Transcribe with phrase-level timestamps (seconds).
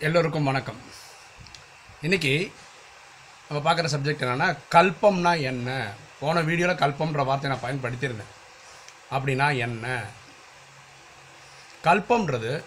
[0.00, 0.76] எல்லோருக்கும் வணக்கம்.
[2.00, 2.52] இன்னைக்கு
[3.48, 5.92] நம்ம பார்க்குற சப்ஜெக்ட் என்னென்னா கல்பம்னா என்ன?
[6.20, 8.32] போன வீடியோவில் கல்பம்ன்ற வார்த்தையை நான் பயன்படுத்தியிருந்தேன்.
[9.10, 10.02] அப்படின்னா என்ன?
[11.84, 12.64] கல்பம்ன்றது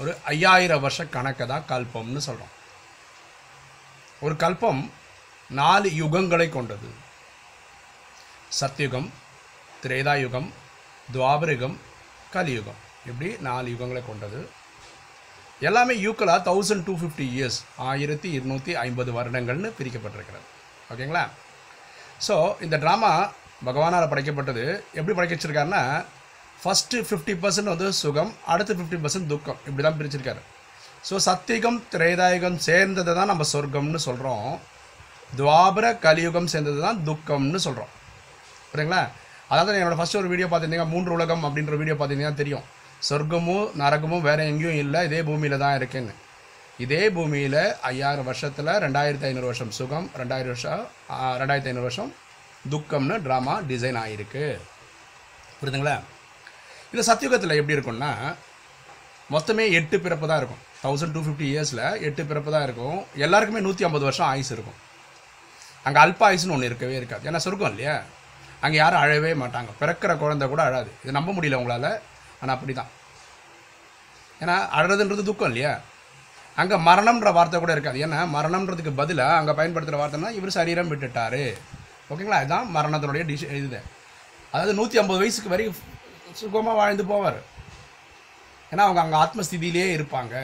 [0.00, 2.52] ஒரு ஐயாயிரம் வருஷ கணக்கை தான் கல்பம்னு சொல்கிறோம்
[4.20, 4.90] ஒரு கல்பம்
[5.48, 6.88] நாலு யுகங்களை கொண்டது.
[8.60, 9.10] சத்யுகம்
[9.82, 10.50] திரேதாயுகம்
[11.12, 11.76] துவாபரிகம்
[12.30, 12.82] கலியுகம்.
[13.06, 14.62] இப்படி நாலு யுகங்களை கொண்டது.
[15.68, 17.58] எல்லாமே யூக்களாக தௌசண்ட் டூ ஃபிஃப்டி இயர்ஸ்
[17.90, 20.46] ஆயிரத்தி இருநூற்றி ஐம்பது வருடங்கள்னு பிரிக்கப்பட்டிருக்கிறது.
[20.92, 21.24] ஓகேங்களா?
[22.26, 23.12] ஸோ இந்த ட்ராமா
[23.68, 24.64] பகவானால் படைக்கப்பட்டது.
[24.98, 25.82] எப்படி படைக்க வச்சிருக்காருன்னா
[26.62, 29.58] ஃபஸ்ட்டு ஃபிஃப்டி பர்சன்ட் வந்து சுகம் அடுத்து ஃபிஃப்டி பர்சன்ட் துக்கம்.
[29.68, 30.42] இப்படி தான் பிரிச்சிருக்காரு.
[31.08, 34.48] ஸோ சத்தியகம் திரேதாயுகம் சேர்ந்ததை தான் நம்ம சொர்க்கம்னு சொல்கிறோம்
[35.38, 37.92] துவாபர கலியுகம் சேர்ந்தது தான் துக்கம்னு சொல்கிறோம்
[38.72, 39.02] புரியுங்களா
[39.52, 42.64] அதாவது என்னோடய ஃபஸ்ட் ஒரு வீடியோ பார்த்துருந்தீங்க மூன்று உலகம் அப்படின்ற வீடியோ பார்த்தீங்கன்னா தெரியும்.
[43.08, 46.14] சொர்க்கமும் நரகமும் வேறு எங்கேயும் இல்லை இதே பூமியில் தான் இருக்குன்னு.
[46.84, 50.82] இதே பூமியில் ஐயாயிரம் வருஷத்தில் ரெண்டாயிரத்தி ஐநூறு வருஷம் சுகம் ரெண்டாயிரம் வருஷம்
[51.40, 52.10] ரெண்டாயிரத்தி ஐநூறு வருஷம்
[52.72, 54.44] துக்கம்னு ட்ராமா டிசைன் ஆகிருக்கு
[55.58, 55.96] புரியுதுங்களா?
[56.92, 58.10] இந்த சத்தியுகத்தில் எப்படி இருக்கும்னா
[59.34, 60.62] மொத்தமே எட்டு பிறப்பு தான் இருக்கும்.
[60.84, 62.98] தௌசண்ட் டூ ஃபிஃப்டி இயர்ஸில் எட்டு பிறப்பு தான் இருக்கும்.
[63.26, 64.78] எல்லாருக்குமே நூற்றி ஐம்பது வருஷம் ஆயுஸ் இருக்கும்.
[65.86, 67.24] அங்கே அல்ப ஆயுஸ்னு ஒன்று இருக்கவே இருக்காது.
[67.28, 67.94] ஏன்னா சொர்க்கம் இல்லையா?
[68.64, 69.70] அங்கே யாரும் அழவே மாட்டாங்க.
[69.80, 70.90] பிறக்கிற குழந்தை கூட அழாது.
[71.04, 71.90] இது நம்ப முடியல உங்களால்.
[72.40, 72.90] ஆனால் அப்படி தான்
[74.42, 75.72] ஏன்னா அழுறதுன்றது துக்கம் இல்லையா?
[76.60, 77.98] அங்கே மரணம்ன்ற வார்த்தை கூட இருக்காது.
[78.06, 81.44] ஏன்னா மரணம்ன்றதுக்கு பதிலாக அங்கே பயன்படுத்துகிற வார்த்தைனா இவர் சரீரம் விட்டுட்டாரு.
[82.10, 82.38] ஓகேங்களா?
[82.44, 83.80] இதுதான் மரணத்தினுடைய டிஷ் இது.
[84.52, 85.80] அதாவது நூற்றி ஐம்பது வயசுக்கு வரைக்கும்
[86.40, 87.40] சுகமாக வாழ்ந்து போவார்.
[88.72, 90.34] ஏன்னா அவங்க அங்கே ஆத்மஸ்திதியிலே இருப்பாங்க.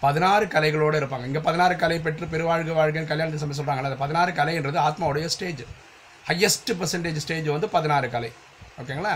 [0.00, 1.26] பதினாறு கலைகளோடு இருப்பாங்க.
[1.30, 5.62] இங்கே பதினாறு கலை பெற்று பெருவாழ்க வாழ்கன்னு கல்யாணத்தை சமயம் சொல்கிறாங்களே அந்த பதினாறு கலைன்றது ஆத்மாவுடைய ஸ்டேஜ்
[6.28, 8.30] ஹையஸ்ட் பர்சன்டேஜ் ஸ்டேஜ் வந்து பதினாறு கலை.
[8.80, 9.14] ஓகேங்களா?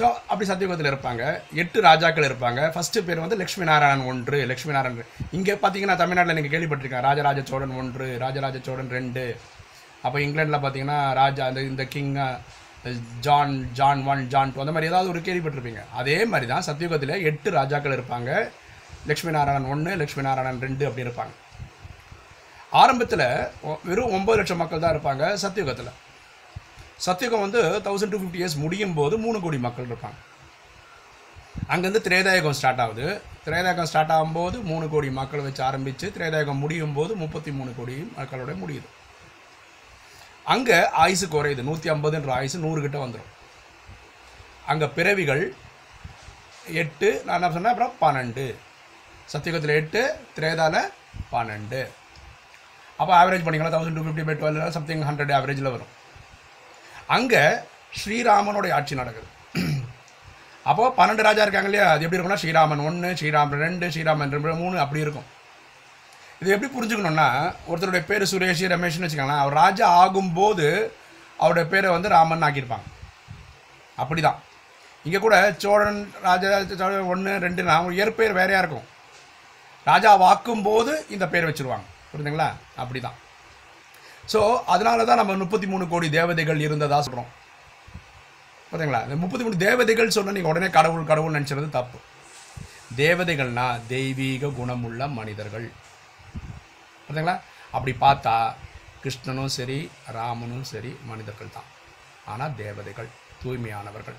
[0.00, 1.22] ஸோ அப்படி சத்தியகுதத்தில் இருப்பாங்க.
[1.62, 2.60] எட்டு ராஜாக்கள் இருப்பாங்க.
[2.74, 7.74] ஃபஸ்ட்டு பேர் வந்து லக்ஷ்மி நாராயணன் ஒன்று லக்ஷ்மி நாராயணன் இங்கே பார்த்தீங்கன்னா தமிழ்நாட்டில் நீங்கள் கேள்விப்பட்டிருக்கேன் ராஜராஜ சோழன்
[7.80, 9.24] ஒன்று ராஜராஜ சோழன் ரெண்டு.
[10.06, 12.14] அப்போ இங்கிலாண்டில் பார்த்தீங்கன்னா ராஜா அந்த இந்த king
[13.26, 15.82] John John one John two அந்த மாதிரி ஏதாவது ஒரு கேள்விப்பட்டிருப்பீங்க.
[16.00, 18.30] அதே மாதிரி தான் சத்தியுகத்தில் எட்டு ராஜாக்கள் இருப்பாங்க.
[19.10, 21.34] லக்ஷ்மி நாராயணன் ஒன்று லக்ஷ்மி நாராயணன் ரெண்டு அப்படி இருப்பாங்க.
[22.82, 23.28] ஆரம்பத்தில்
[23.90, 25.92] வெறும் ஒம்பது லட்சம் மக்கள் தான் இருப்பாங்க சத்தியுகத்தில்
[27.06, 30.18] சத்தியுகம் வந்து தௌசண்ட் டூ ஃபிஃப்டி இயர்ஸ் முடியும் போது மூணு கோடி மக்கள் இருப்பாங்க.
[31.72, 33.06] அங்கேருந்து திரேதாயகம் ஸ்டார்ட் ஆகுது.
[33.44, 38.52] திரேதாயகம் ஸ்டார்ட் ஆகும்போது மூணு கோடி மக்கள் வச்சு ஆரம்பித்து திரேதாயகம் முடியும் போது முப்பத்தி மூணு கோடி மக்களோட
[38.62, 38.88] முடியுது.
[40.54, 41.62] அங்கே ஆயுசு குறையுது.
[41.68, 43.30] நூற்றி ஐம்பதுன்ற ஆயுசு நூறுகிட்ட வந்துடும்
[44.72, 45.44] அங்கே பிறவிகள்
[46.82, 47.74] எட்டு நான் என்ன சொன்னேன்?
[47.74, 48.46] அப்புறம் பன்னெண்டு.
[49.32, 50.02] சத்தியுகத்தில் எட்டு
[50.36, 50.92] திரேதாவில்
[51.32, 51.80] பன்னெண்டு.
[53.00, 55.92] அப்போ ஆவரேஜ் பண்ணிக்கலாம் thousand two fifty by twelve something hundred ஆவரேஜில் வரும்.
[57.16, 57.42] அங்கே
[58.00, 59.28] ஸ்ரீராமனுடைய ஆட்சி நடக்குது.
[60.70, 61.86] அப்போ பன்னெண்டு ராஜா இருக்காங்க இல்லையா?
[61.92, 65.28] அது எப்படி இருக்கும்னா ஸ்ரீராமன் ஒன்று ஸ்ரீராமன் ரெண்டு ஸ்ரீராமன் ரெண்டு மூணு அப்படி இருக்கும்.
[66.40, 67.28] இது எப்படி புரிஞ்சுக்கணும்னா
[67.70, 70.68] ஒருத்தருடைய பேர் சுரேஷ் ரமேஷ்னு வச்சுக்கோங்களேன் அவர் ராஜா ஆகும்போது
[71.42, 72.86] அவருடைய பேரை வந்து ராமன் ஆக்கியிருப்பாங்க.
[74.02, 74.38] அப்படி தான்
[75.06, 76.48] இங்கே கூட சோழன் ராஜா
[76.82, 78.86] சோழன் ஒன்று ரெண்டு அவங்க இயற்பெயர் வேறையாக இருக்கும்.
[79.90, 81.86] ராஜா வாக்கும்போது இந்த பேர் வச்சுருவாங்க.
[82.12, 82.48] புரியுதுங்களா
[82.82, 83.18] அப்படி தான்
[84.32, 84.40] ஸோ
[84.74, 87.30] அதனால தான் நம்ம முப்பத்தி மூணு கோடி தேவதைகள் இருந்ததாக சொல்கிறோம்
[88.70, 91.98] பார்த்தீங்களா இந்த முப்பத்தி மூணு தேவதைகள் சொன்னால் நீங்கள் உடனே கடவுள் கடவுள் நினச்சது தப்பு.
[93.00, 95.66] தேவதைகள்னா தெய்வீக குணமுள்ள மனிதர்கள்.
[97.06, 97.34] பார்த்தீங்களா
[97.76, 98.34] அப்படி பார்த்தா
[99.02, 99.78] கிருஷ்ணனும் சரி
[100.16, 101.68] ராமனும் சரி மனிதர்கள் தான்.
[102.32, 103.08] ஆனால் தேவதைகள்
[103.42, 104.18] தூய்மையானவர்கள்.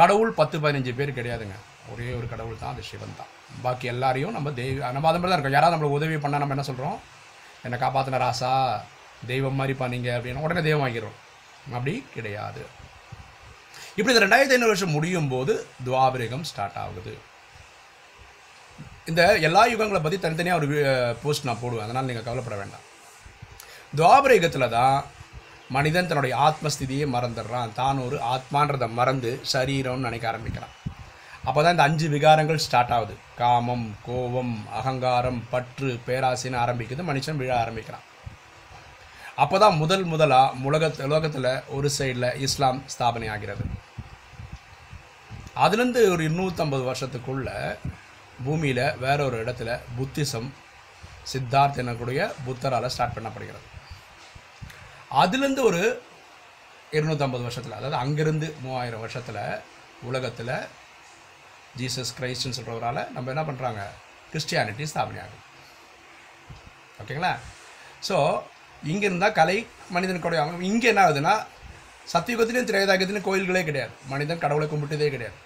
[0.00, 1.56] கடவுள் பத்து பதினஞ்சு பேர் கிடையாதுங்க.
[1.92, 3.30] ஒரே ஒரு கடவுள் தான் அது சிவன் தான்.
[3.64, 5.58] பாக்கி எல்லாரையும் நம்ம தெய்வ நம்ம அது மாதிரி தான் இருக்கோம்.
[5.58, 6.98] யாராவது நம்மளுக்கு உதவி பண்ணால் நம்ம என்ன சொல்கிறோம்
[7.66, 8.52] என்னை காப்பாற்றின ராசா
[9.32, 11.18] தெய்வம் மாதிரி நீங்கள் அப்படின்னா உடனே தெய்வம் ஆகிரும்
[11.76, 12.62] அப்படி கிடையாது.
[13.98, 15.52] இப்படி இந்த ரெண்டாயிரத்தி ஐநூறு வருஷம் முடியும் போது
[15.86, 17.14] துவாபரிகம் ஸ்டார்ட் ஆகுது.
[19.10, 20.68] இந்த எல்லா யுகங்களை பற்றி தனித்தனியாக ஒரு
[21.22, 21.86] போஸ்ட் நான் போடுவேன்.
[21.86, 22.86] அதனால் நீங்கள் கவலைப்பட வேண்டாம்.
[23.98, 24.96] துவாபரகத்தில் தான்
[25.76, 27.74] மனிதன் தன்னுடைய ஆத்மஸ்திதியை மறந்துடுறான்.
[27.80, 30.74] தான் ஒரு ஆத்மான்றதை மறந்து சரீரம்னு நினைக்க ஆரம்பிக்கிறான்.
[31.48, 33.14] அப்போ தான் இந்த அஞ்சு விகாரங்கள் ஸ்டார்ட் ஆகுது.
[33.40, 37.02] காமம் கோபம் அகங்காரம் பற்று பேராசின்னு ஆரம்பிக்குது.
[37.10, 38.04] மனுஷன் விழ ஆரம்பிக்கிறான்.
[39.36, 43.64] அப்போ தான் முதல் முதலாக உலக உலகத்தில் ஒரு சைடில் இஸ்லாம் ஸ்தாபனை ஆகிறது
[45.56, 47.78] அதுலேருந்து ஒரு இருநூற்றம்பது வருஷத்துக்குள்ள
[48.44, 50.48] பூமியில் வேற ஒரு இடத்துல புத்திசம்
[51.32, 53.66] சித்தார்த் எனக்கூடிய புத்தரால் ஸ்டார்ட் பண்ணப்படுகிறது.
[55.10, 56.02] அதுலேருந்து ஒரு
[56.92, 59.62] இருநூற்றம்பது வருஷத்தில் அதாவது அங்கேருந்து மூவாயிரம் வருஷத்தில்
[60.02, 60.56] உலகத்தில்
[61.78, 63.82] ஜீசஸ் கிரைஸ்ட்னு சொல்கிறவரால் நம்ம என்ன பண்ணுறாங்க
[64.32, 65.22] கிறிஸ்டியானிட்டி ஸ்தாபனை
[67.00, 67.32] ஓகேங்களா
[68.08, 68.16] ஸோ
[68.92, 69.56] இங்கே இருந்தால் கலை
[69.94, 71.34] மனிதனுடைய இங்கே என்ன ஆகுதுன்னா
[72.12, 73.92] சத்தியுகத்திலையும் திரேதாகத்திலையும் கோயில்களே கிடையாது.
[74.12, 75.36] மனிதன் கடவுளை கும்பிட்டதே கிடையாது.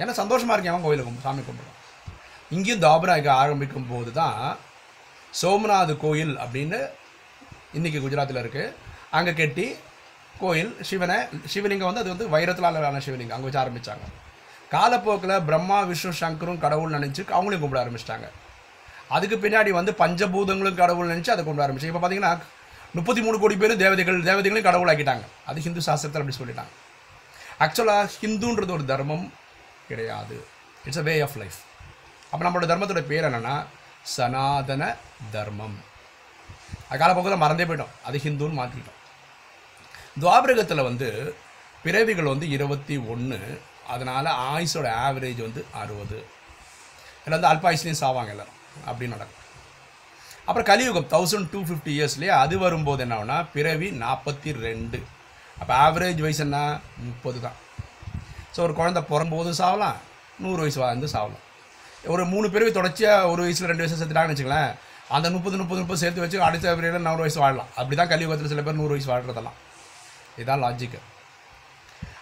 [0.00, 1.80] ஏன்னா சந்தோஷமாக இருக்கேன் அவன் கோயிலை கும்பி சாமி கும்பிடுவான்
[2.54, 4.40] இங்கேயும் தாபராக ஆரம்பிக்கும் போது தான்
[5.40, 6.78] சோமநாத் கோயில் அப்படின்னு
[7.78, 8.74] இன்றைக்கி குஜராத்தில் இருக்குது
[9.18, 9.66] அங்கே கட்டி
[10.42, 11.16] கோயில் சிவனை
[11.52, 13.36] சிவலிங்கம் வந்து அது வந்து வைரத்திலான சிவலிங்கம்.
[13.36, 14.06] அங்கே வச்சு ஆரம்பித்தாங்க
[14.74, 18.26] காலப்போக்கில் பிரம்மா விஷ்ணு சங்கரும் கடவுள் நினச்சி அவங்களையும் கும்பிட ஆரம்பிச்சிட்டாங்க.
[19.08, 21.90] அதுக்கு பின்னாடி வந்து பஞ்சபூதங்களும் கடவுள் நினச்சி அதை கொண்டு ஆரம்பிச்சு.
[21.90, 22.40] இப்போ பார்த்தீங்கன்னா
[22.92, 25.24] முப்பத்தி மூணு கோடி பேர் தேவதைகள் தேவதைகளையும் கடவுளாக்கிட்டாங்க.
[25.46, 26.72] அது ஹிந்து சாஸ்திரத்தில் அப்படி சொல்லிட்டாங்க.
[27.64, 29.32] ஆக்சுவலாக ஹிந்துன்றது ஒரு தர்மம்
[29.88, 30.46] கிடையாது.
[30.84, 31.58] It's a way of life
[32.30, 33.56] அப்போ நம்மளோட தர்மத்தோட பேர் என்னென்னா
[34.02, 34.96] சனாதன
[35.30, 35.76] தர்மம்.
[36.88, 37.94] அது காலப்போக்கில் மறந்தே போயிட்டோம்.
[38.04, 39.00] அது ஹிந்துன்னு மாற்றிட்டோம்
[40.22, 41.36] துவாபரகத்தில் வந்து
[41.82, 46.18] பிறவிகள் வந்து இருபத்தி ஒன்று அதனால் ஆயுஸோட ஆவரேஜ் வந்து அறுபது.
[47.20, 48.53] இதில் வந்து அல்பாயுஸ்லேயும் சாவாங்க எல்லாரும்.
[48.88, 49.40] அப்படி நடக்கும்.
[50.46, 54.98] அப்புறம் கலியுகம் தௌசண்ட் டூ ஃபிஃப்டி இயர்ஸ்லேயே அது வரும்போது என்ன பிறவி நாற்பத்தி ரெண்டு.
[55.60, 56.58] அப்போ ஆவரேஜ் வயசு என்ன?
[57.06, 57.58] முப்பது தான்.
[58.54, 59.98] ஸோ ஒரு குழந்தை பிறம்போது சாவலாம்
[60.44, 61.44] நூறு வயசு வாழ்ந்து சாவலாம்.
[62.14, 64.72] ஒரு மூணு பிறவி தொடர்ச்சியாக ஒரு வயசில் ரெண்டு வயசு சேர்த்துட்டாங்கன்னு வச்சுங்களேன்
[65.16, 67.70] அந்த முப்பது முப்பது முப்பது சேர்த்து வச்சு அடுத்த பிறவியில் நூறு வயசு வாழலாம்.
[67.78, 69.58] அப்படி தான் கலியுகத்தில் சில பேர் நூறு வயசு வாழ்கிறதெல்லாம்
[70.38, 71.00] இதுதான் லாஜிக்கு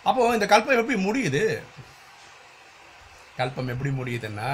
[0.09, 1.43] அப்போது இந்த கல்பம் எப்படி முடியுது?
[3.41, 4.49] கல்பம் எப்படி முடியுதுன்னா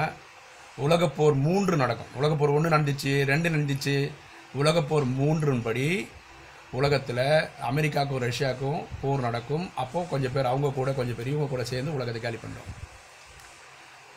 [0.85, 2.13] உலகப்போர் மூன்று நடக்கும்.
[2.19, 3.95] உலகப்போர் ஒன்று நடந்துச்சு ரெண்டு நடந்துச்சு.
[4.61, 5.87] உலகப்போர் மூன்றின் படி
[6.79, 7.25] உலகத்தில்
[7.69, 9.65] அமெரிக்காவுக்கும் ரஷ்யாவுக்கும் போர் நடக்கும்.
[9.83, 12.69] அப்போது கொஞ்சம் பேர் அவங்க கூட கொஞ்சம் பேர் இவங்க கூட சேர்ந்து உலகத்தை காலி பண்ணுறோம்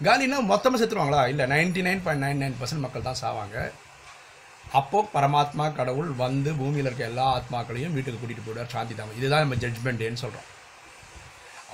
[0.06, 1.22] காலினா மொத்தமாக செத்துருவாங்களா?
[1.32, 3.56] இல்லை ninety nine point nine nine percent மக்கள் தான் சாவாங்க.
[4.80, 9.18] அப்போது பரமாத்மா கடவுள் வந்து பூமியில் இருக்க எல்லா ஆத்மாக்களையும் வீட்டுக்கு கூட்டிகிட்டு போயிடுவார் சாந்தி தாமம்.
[9.20, 10.48] இதுதான் நம்ம ஜட்ஜ்மெண்ட் டேன்னு சொல்கிறோம்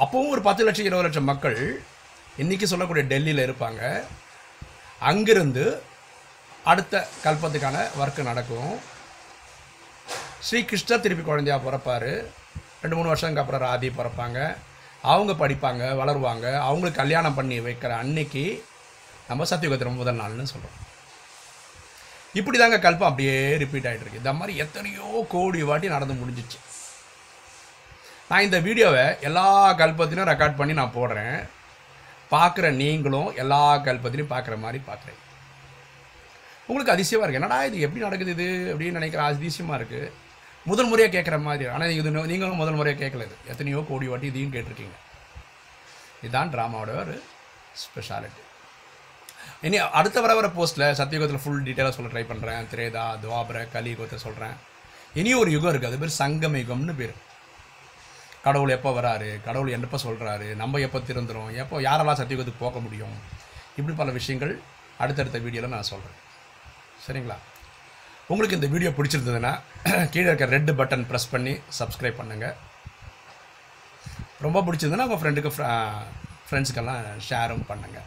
[0.03, 1.59] அப்போவும் ஒரு பத்து லட்சம் இருபது லட்சம் மக்கள்
[2.43, 3.83] இன்றைக்கி சொல்லக்கூடிய டெல்லியில் இருப்பாங்க.
[4.99, 5.83] அங்கிருந்து
[6.65, 8.73] அடுத்த கல்பத்துக்கான ஒர்க்கு நடக்கும்.
[10.41, 12.11] ஸ்ரீ கிருஷ்ணர் திருப்பி குழந்தையா பிறப்பார்.
[12.83, 14.57] ரெண்டு மூணு வருஷத்துக்கு அப்புறம் ராதி பிறப்பாங்க.
[15.03, 16.47] அவங்க படிப்பாங்க வளருவாங்க.
[16.69, 18.65] அவங்களுக்கு கல்யாணம் பண்ணி வைக்கிற அன்னைக்கு
[19.29, 20.77] நம்ம சத்தியுகத்திரம் முதல் நாள்னு சொல்கிறோம்
[22.39, 24.23] இப்படி தாங்க கல்பம் அப்படியே ரிப்பீட் ஆகிட்டு இருக்கு.
[24.25, 26.59] இந்த மாதிரி எத்தனையோ கோடி வாட்டி நடந்து முடிஞ்சிச்சு.
[28.29, 31.39] நான் இந்த வீடியோவை எல்லா கல்பத்திலும் ரெக்கார்ட் பண்ணி நான் போடுறேன்.
[32.31, 35.21] பார்க்குற நீங்களும் எல்லா கல்பத்திலையும் பார்க்குற மாதிரி பார்க்குறேன்
[36.69, 37.77] உங்களுக்கு அதிசயமாக இருக்குது என்னடா இது?
[37.87, 38.49] எப்படி நடக்குது இது?
[38.73, 40.11] அப்படின்னு நினைக்கிற அதிசயமாக இருக்குது
[40.67, 41.67] முதல் முறையாக கேட்குற மாதிரி.
[41.75, 43.37] ஆனால் இது நீங்களும் முதல் முறையாக கேட்கல இது.
[43.53, 44.97] எத்தனையோ கோடி வாட்டி இதையும் கேட்டிருக்கீங்க.
[46.23, 47.15] இதுதான் ட்ராமாவோட ஒரு
[47.85, 48.43] ஸ்பெஷாலிட்டி
[49.67, 54.57] இனி அடுத்த வர வர போஸ்ட்டில் சத்தியுகத்தில் ஃபுல் டீட்டெயிலாக சொல்ல ட்ரை பண்ணுறேன் திரேதா துவாபர கலியுகத்தை சொல்கிறேன்
[55.21, 57.15] இனி ஒரு யுகம் இருக்குது அது பேர் சங்கம யுகம்னு பேர்.
[58.49, 59.31] கடவுள் எப்போ வராரு?
[59.47, 61.51] கடவுள் எப்போ சொல்கிறாரு நம்ம எப்போ திறந்துரும்?
[61.63, 63.17] எப்போ யாரெல்லாம் சத்தியுகத்துக்கு போக முடியும்?
[63.79, 64.53] இப்படி பல விஷயங்கள்
[65.03, 66.19] அடுத்தடுத்த வீடியோவில் நான் சொல்கிறேன்
[67.05, 67.37] சரிங்களா?
[68.33, 69.53] உங்களுக்கு இந்த வீடியோ பிடிச்சிருந்ததுன்னா
[70.15, 72.57] கீழே இருக்க ரெட் பட்டன் ப்ரெஸ் பண்ணி சப்ஸ்கிரைப் பண்ணுங்கள்
[74.47, 75.53] ரொம்ப பிடிச்சிருந்ததுன்னா உங்கள் ஃப்ரெண்டுக்கு
[76.49, 78.07] ஃப்ரெண்ட்ஸுக்கெல்லாம் ஷேரும் பண்ணுங்கள்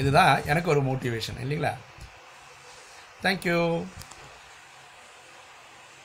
[0.00, 1.72] இதுதான் எனக்கு ஒரு மோட்டிவேஷன் இல்லைங்களா?
[3.24, 3.58] தேங்க்யூ